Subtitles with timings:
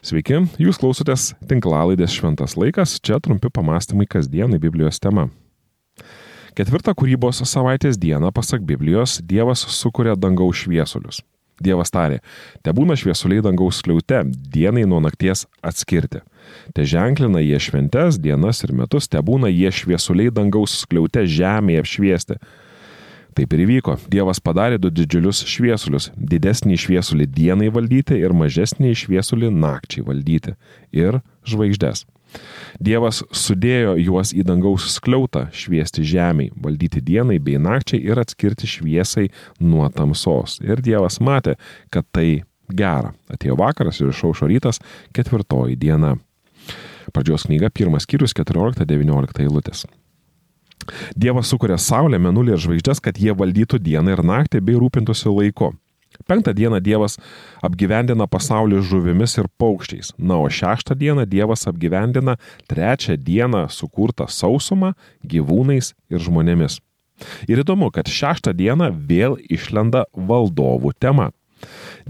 [0.00, 5.26] Sveiki, jūs klausotės tinklalaidės Šventas laikas, čia trumpi pamastymai kasdienai Biblijos tema.
[6.56, 11.20] Ketvirtą kūrybos savaitės dieną, pasak Biblijos, Dievas sukuria dangaus šviesulius.
[11.60, 12.22] Dievas tarė,
[12.64, 16.22] te būna šviesuliai dangaus kliaute, dienai nuo nakties atskirti.
[16.72, 22.40] Te ženklina jie šventes, dienas ir metus, te būna jie šviesuliai dangaus kliaute žemėje apšviesti
[23.34, 23.96] Taip ir įvyko.
[24.10, 30.56] Dievas padarė du didžiulius šviesulius- didesnį šviesulį dienai valdyti ir mažesnį šviesulį nakčiai valdyti-
[31.04, 32.06] ir žvaigždės.
[32.80, 39.30] Dievas sudėjo juos į dangaus skliautą šviesti žemiai, valdyti dienai bei nakčiai ir atskirti šviesai
[39.60, 40.60] nuo tamsos.
[40.60, 41.56] Ir Dievas matė,
[41.90, 43.14] kad tai gera.
[43.30, 44.80] Atėjo vakaras ir išaušo rytas
[45.12, 46.16] ketvirtoji diena.
[47.10, 49.86] Pradžios knyga, pirmas skyrius, 14-19 eilutės.
[51.16, 55.72] Dievas sukuria Saulę, Menulį ir žvaigždės, kad jie valdytų dieną ir naktį bei rūpintųsi laiku.
[56.26, 57.16] Penktą dieną Dievas
[57.64, 60.12] apgyvendina pasaulį žuvimis ir paukščiais.
[60.18, 62.36] Na, o šeštą dieną Dievas apgyvendina
[62.68, 64.92] trečią dieną sukurtą sausumą,
[65.24, 66.80] gyvūnais ir žmonėmis.
[67.48, 71.30] Ir įdomu, kad šeštą dieną vėl išlenda valdovų tema.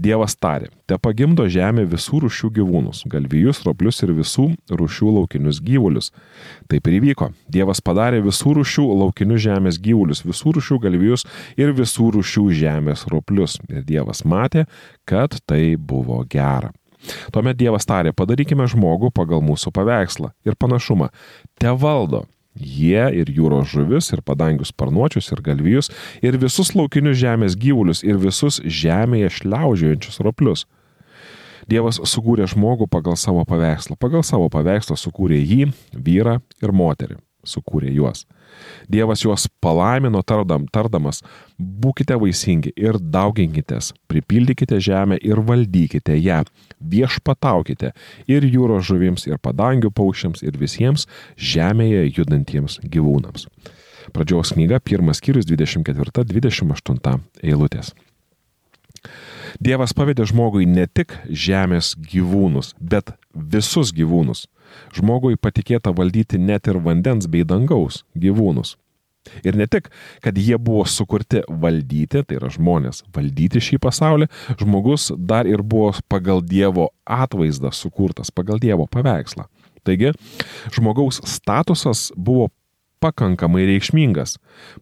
[0.01, 6.11] Dievas tarė, te pagimdo žemė visų rušių gyvūnus- galvijus, roplius ir visų rušių laukinius gyvulius.
[6.67, 7.31] Taip ir įvyko.
[7.49, 11.25] Dievas padarė visų rušių laukinius žemės gyvulius, visų rušių galvijus
[11.57, 13.59] ir visų rušių žemės roplius.
[13.69, 14.67] Ir Dievas matė,
[15.05, 16.71] kad tai buvo gera.
[17.31, 21.09] Tuomet Dievas tarė, padarykime žmogų pagal mūsų paveikslą ir panašumą.
[21.59, 27.55] Te valdo Jie ir jūros žuvis, ir padangių sparnuočius, ir galvijus, ir visus laukinius žemės
[27.55, 30.65] gyvulius, ir visus žemėje šliaužiojančius roplius.
[31.71, 33.95] Dievas sukūrė žmogų pagal savo paveikslą.
[33.95, 37.21] Pagal savo paveikslą sukūrė jį, vyrą ir moterį.
[37.47, 38.25] Sukūrė juos.
[38.91, 41.21] Dievas juos palaimino tardam, tardamas,
[41.57, 46.41] būkite vaisingi ir dauginkitės, pripildykite žemę ir valdykite ją,
[46.93, 47.93] viešpataukite
[48.29, 53.47] ir jūros žuvims, ir padangių paukščiams, ir visiems žemėje judantiems gyvūnams.
[54.11, 57.93] Pradžios knyga, pirmas skyrius 24-28 eilutės.
[59.61, 64.45] Dievas pavedė žmogui ne tik žemės gyvūnus, bet visus gyvūnus.
[64.95, 68.77] Žmogui patikėta valdyti net ir vandens bei dangaus gyvūnus.
[69.45, 69.91] Ir ne tik,
[70.25, 74.27] kad jie buvo sukurti valdyti, tai yra žmonės valdyti šį pasaulį,
[74.57, 79.45] žmogus dar ir buvo pagal Dievo atvaizdą sukurtas, pagal Dievo paveikslą.
[79.85, 80.11] Taigi,
[80.73, 82.49] žmogaus statusas buvo
[83.01, 84.37] pakankamai reikšmingas.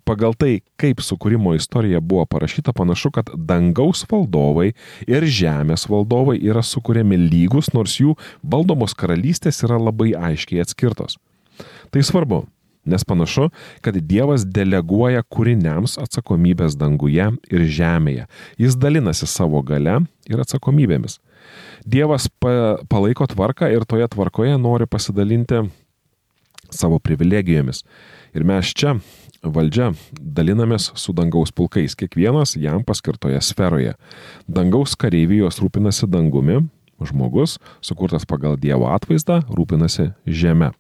[0.08, 4.74] Pagal tai, kaip sukūrimo istorija buvo parašyta, panašu, kad dangaus valdovai
[5.08, 11.18] ir žemės valdovai yra sukūrėmi lygus, nors jų valdomos karalystės yra labai aiškiai atskirtos.
[11.90, 12.44] Tai svarbu,
[12.90, 13.50] nes panašu,
[13.86, 18.28] kad Dievas deleguoja kūriniams atsakomybės danguje ir žemėje.
[18.62, 20.00] Jis dalinasi savo gale
[20.30, 21.20] ir atsakomybėmis.
[21.88, 25.64] Dievas pa palaiko tvarką ir toje tvarkoje nori pasidalinti
[26.76, 27.84] savo privilegijomis.
[28.36, 28.96] Ir mes čia,
[29.44, 33.96] valdžia, dalinamės su dangaus pulkais, kiekvienas jam paskirtoje sferoje.
[34.48, 36.62] Dangaus kareivijos rūpinasi dangumi,
[37.02, 40.74] žmogus, sukurtas pagal Dievo atvaizdą, rūpinasi žeme.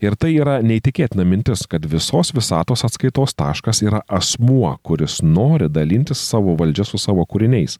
[0.00, 6.22] Ir tai yra neįtikėtina mintis, kad visos visatos atskaitos taškas yra asmuo, kuris nori dalintis
[6.24, 7.76] savo valdžią su savo kūriniais.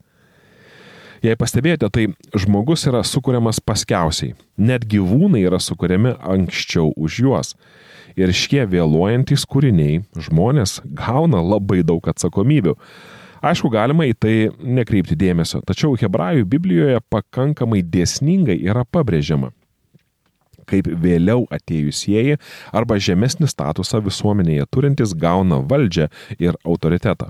[1.21, 4.33] Jei pastebėjote, tai žmogus yra sukūriamas paskiausiai.
[4.57, 7.51] Net gyvūnai yra sukūriami anksčiau už juos.
[8.17, 12.73] Ir šie vėluojantys kūriniai žmonės gauna labai daug atsakomybių.
[13.45, 19.49] Aišku, galima į tai nekreipti dėmesio, tačiau hebrajų Biblijoje pakankamai dėsningai yra pabrėžiama,
[20.69, 22.37] kaip vėliau atėjusieji
[22.73, 27.29] arba žemesnį statusą visuomenėje turintys gauna valdžią ir autoritetą.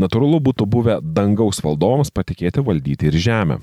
[0.00, 3.62] Natūralu būtų buvę dangaus valdovams patikėti valdyti ir žemę.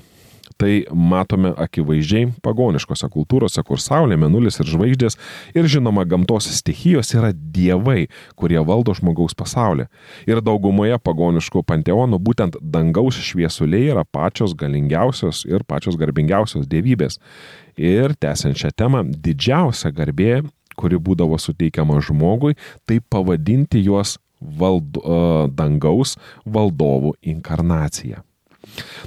[0.60, 5.16] Tai matome akivaizdžiai pagoniškose kultūrose, kur Saulė, Menulis ir žvaigždės
[5.56, 8.06] ir žinoma gamtos stichijos yra dievai,
[8.38, 9.88] kurie valdo žmogaus pasaulį.
[10.30, 17.18] Ir daugumoje pagoniškų panteonų būtent dangaus šviesuliai yra pačios galingiausios ir pačios garbingiausios dievybės.
[17.80, 20.44] Ir tęsiant šią temą, didžiausia garbė
[20.74, 22.56] kuri būdavo suteikiama žmogui,
[22.86, 28.22] tai pavadinti juos valdo, dangaus valdovų inkarnacija.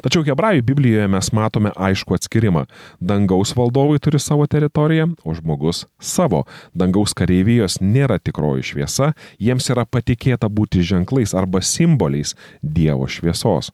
[0.04, 2.66] Tačiau hebrajų Biblijoje mes matome aišku atskirimą.
[3.02, 6.44] Dangaus valdovai turi savo teritoriją, o žmogus savo.
[6.78, 13.74] Dangaus kareivijos nėra tikroji šviesa, jiems yra patikėta būti ženklais arba simboliais Dievo šviesos.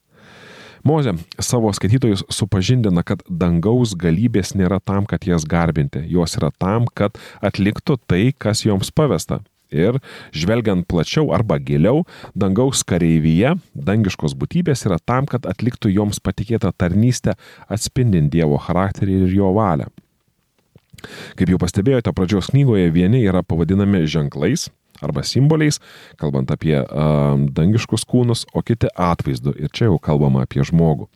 [0.84, 6.90] Moze savo skaitytojus supažindina, kad dangaus galybės nėra tam, kad jas garbinti, jos yra tam,
[6.92, 9.40] kad atliktų tai, kas joms pavesta
[9.74, 9.98] Ir
[10.36, 12.04] žvelgiant plačiau arba giliau,
[12.38, 17.36] dangaus kareivyje, dangiškos būtybės yra tam, kad atliktų joms patikėtą tarnystę
[17.72, 19.90] atspindint Dievo charakterį ir jo valią.
[21.36, 24.70] Kaip jau pastebėjote, pradžios knygoje vieni yra pavadinami ženklais
[25.04, 25.82] arba simboliais,
[26.22, 29.52] kalbant apie uh, dangiškus kūnus, o kiti atvaizdu.
[29.60, 31.10] Ir čia jau kalbama apie žmogų.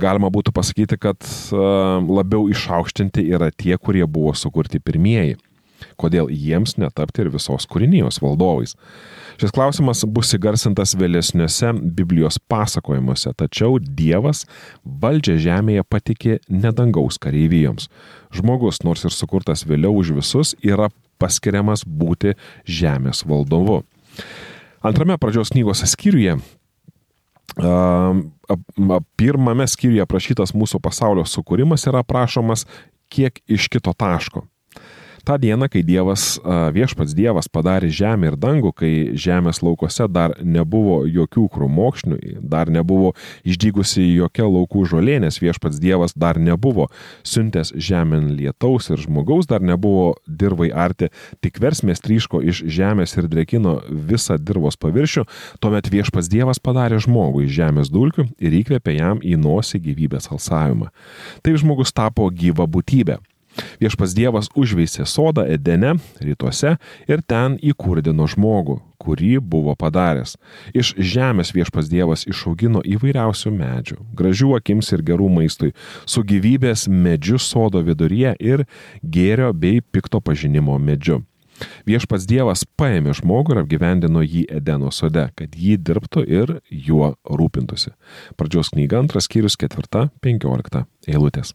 [0.00, 5.36] Galima būtų pasakyti, kad labiau išaukštinti yra tie, kurie buvo sukurti pirmieji
[6.00, 8.76] kodėl jiems netapti ir visos kūrinijos valdovais.
[9.40, 14.44] Šis klausimas bus įgarsintas vėlesniuose Biblijos pasakojimuose, tačiau Dievas
[14.84, 17.88] valdžią žemėje patikė nedangaus kareivijoms.
[18.36, 20.90] Žmogus, nors ir sukurtas vėliau už visus, yra
[21.20, 22.36] paskiriamas būti
[22.68, 23.82] žemės valdovu.
[24.84, 26.38] Antrame pradžios knygos skyriuje
[29.16, 32.66] pirmame skyriuje aprašytas mūsų pasaulio sukūrimas yra aprašomas
[33.10, 34.44] kiek iš kito taško.
[35.24, 36.38] Ta diena, kai Dievas,
[36.74, 43.12] viešpats Dievas padarė žemę ir dangų, kai žemės laukose dar nebuvo jokių krūmokšnių, dar nebuvo
[43.44, 46.88] išdygusi jokia laukų žolė, nes viešpats Dievas dar nebuvo
[47.26, 51.10] siuntęs žemėn lietaus ir žmogaus dar nebuvo dirvai arti,
[51.44, 55.26] tik versmės tryško iš žemės ir drekino visą dirvos paviršių,
[55.60, 60.88] tuomet viešpats Dievas padarė žmogų iš žemės dulkių ir įkvėpė jam į nosį gyvybės alsavimą.
[61.44, 63.20] Taip žmogus tapo gyva būtybė.
[63.80, 66.76] Viešpas Dievas užveisė sodą Edene rytuose
[67.10, 70.36] ir ten įkurdino žmogų, kurį buvo padaręs.
[70.76, 75.72] Iš žemės viešpas Dievas išaugino įvairiausių medžių, gražių akims ir gerų maistui,
[76.06, 78.66] su gyvybės medžiu sodo viduryje ir
[79.02, 81.22] gėrio bei pikto pažinimo medžiu.
[81.88, 87.92] Viešpats Dievas paėmė žmogų ir apgyvendino jį Edeno sode, kad jį dirbtų ir juo rūpintųsi.
[88.40, 91.52] Pradžios knyga antras skyrius ketvirta, penkiolikta eilutės.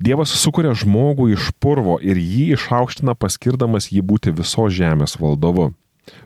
[0.00, 5.70] Dievas sukuria žmogų iš purvo ir jį išaukština paskirdamas jį būti visos žemės valdovu.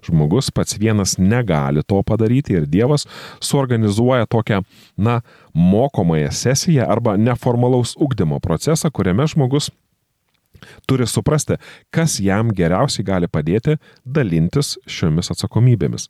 [0.06, 3.06] Žmogus pats vienas negali to padaryti ir Dievas
[3.42, 4.62] suorganizuoja tokią,
[4.96, 5.20] na,
[5.54, 9.70] mokomąją sesiją arba neformalaus ugdymo procesą, kuriame žmogus
[10.86, 11.58] turi suprasti,
[11.90, 16.08] kas jam geriausiai gali padėti dalintis šiomis atsakomybėmis.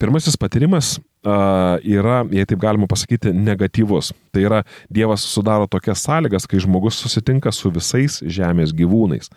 [0.00, 0.96] Pirmasis patyrimas
[1.26, 4.12] yra, jei taip galima pasakyti, negatyvus.
[4.32, 4.62] Tai yra,
[4.92, 9.32] Dievas sudaro tokias sąlygas, kai žmogus susitinka su visais žemės gyvūnais.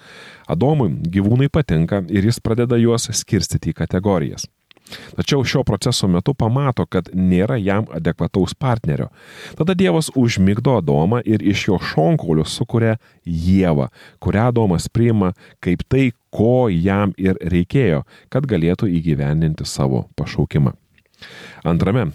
[0.50, 4.48] Adomui gyvūnai patinka ir jis pradeda juos skirstyti į kategorijas.
[5.16, 9.10] Tačiau šio proceso metu pamato, kad nėra jam adekvataus partnerio.
[9.58, 13.90] Tada Dievas užmigdo Adomą ir iš jo šonkaulių sukuria Jėvą,
[14.24, 20.76] kurią Adomas priima kaip tai, ko jam ir reikėjo, kad galėtų įgyvendinti savo pašaukimą.
[21.68, 22.10] Antrame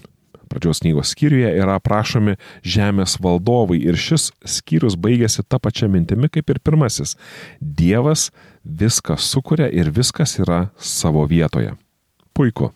[0.48, 6.54] pradžios knygos skyriuje yra aprašomi žemės valdovai ir šis skyrius baigėsi tą pačią mintimį kaip
[6.54, 7.16] ir pirmasis.
[7.60, 8.30] Dievas
[8.64, 11.74] viską sukuria ir viskas yra savo vietoje.
[12.34, 12.70] Puiku.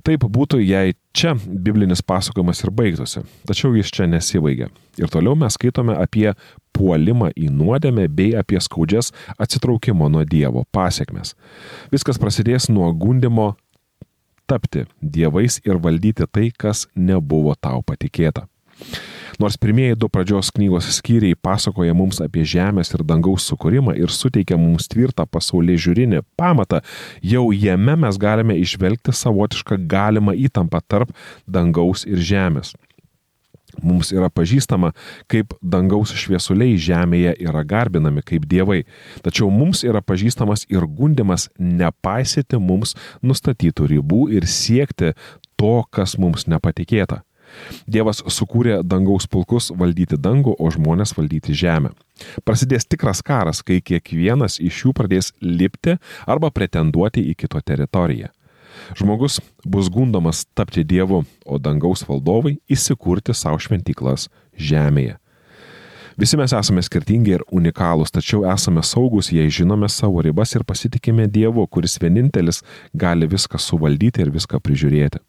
[0.00, 4.70] Taip būtų, jei čia biblinis pasakojimas ir baigtųsi, tačiau jis čia nesibaigia.
[4.96, 6.30] Ir toliau mes skaitome apie
[6.76, 11.34] puolimą į nuodėmę bei apie skaudžias atsitraukimo nuo Dievo pasiekmes.
[11.92, 13.52] Viskas prasidės nuo gundimo
[14.50, 18.48] tapti dievais ir valdyti tai, kas nebuvo tau patikėta.
[19.40, 24.58] Nors pirmieji du pradžios knygos skyriai pasakoja mums apie žemės ir dangaus sukūrimą ir suteikia
[24.60, 26.82] mums tvirtą pasaulyje žiūrinį pamatą,
[27.24, 31.14] jau jame mes galime išvelgti savotišką galimą įtampą tarp
[31.48, 32.74] dangaus ir žemės.
[33.82, 34.92] Mums yra pažįstama,
[35.30, 38.82] kaip dangaus šviesuliai žemėje yra garbinami kaip dievai,
[39.24, 45.14] tačiau mums yra pažįstamas ir gundimas nepaisyti mums nustatytų ribų ir siekti
[45.60, 47.22] to, kas mums nepatikėta.
[47.90, 51.92] Dievas sukūrė dangaus pulkus valdyti dangų, o žmonės valdyti žemę.
[52.46, 55.96] Prasidės tikras karas, kai kiekvienas iš jų pradės lipti
[56.30, 58.30] arba pretenduoti į kito teritoriją.
[58.98, 65.16] Žmogus bus gundomas tapti Dievu, o dangaus valdovai įsikurti savo šventyklas žemėje.
[66.20, 71.24] Visi mes esame skirtingi ir unikalūs, tačiau esame saugus, jei žinome savo ribas ir pasitikime
[71.30, 72.60] Dievu, kuris vienintelis
[72.92, 75.22] gali viską suvaldyti ir viską prižiūrėti.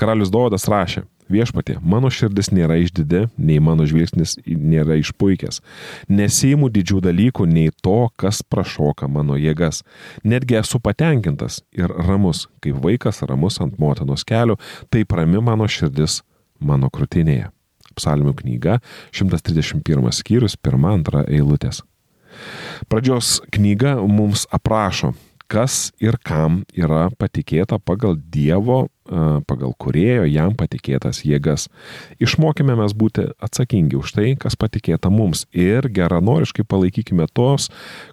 [0.00, 1.02] Karalius Dovydas rašė,
[1.32, 5.60] viešpatė, mano širdis nėra išdidi, nei mano žvilgsnis nėra išpuikęs.
[6.08, 9.82] Neseimu didžių dalykų, nei to, kas prašoka mano jėgas.
[10.24, 14.58] Netgi esu patenkintas ir ramus, kaip vaikas ramus ant motinos kelių,
[14.90, 16.22] taip rami mano širdis
[16.60, 17.50] mano krūtinėje.
[17.96, 18.80] Psalmių knyga,
[19.16, 21.80] 131 skyrius, 1-2 eilutės.
[22.92, 25.14] Pradžios knyga mums aprašo,
[25.50, 28.86] kas ir kam yra patikėta pagal Dievo,
[29.46, 31.68] pagal kurėjo jam patikėtas jėgas.
[32.22, 37.70] Išmokime mes būti atsakingi už tai, kas patikėta mums ir geranoriškai palaikykime tos,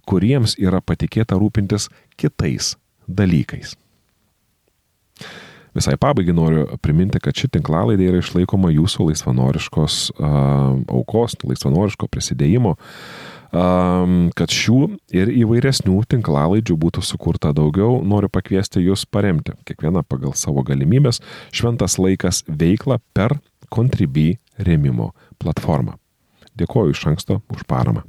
[0.10, 2.76] kuriems yra patikėta rūpintis kitais
[3.08, 3.76] dalykais.
[5.74, 10.28] Visai pabaigai noriu priminti, kad ši tinklalaidė yra išlaikoma jūsų laisvanoriškos uh,
[10.86, 14.78] aukos, laisvanoriško prisidėjimo uh, kad šių
[15.14, 21.22] ir įvairesnių tinklalaidžių būtų sukurta daugiau, noriu pakviesti jūs paremti kiekvieną pagal savo galimybės
[21.54, 23.38] šventas laikas veiklą per
[23.74, 25.96] Contribui remimo platformą.
[26.58, 28.06] Dėkoju iš anksto už paramą.